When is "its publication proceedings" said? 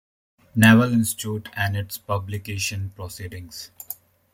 1.77-3.69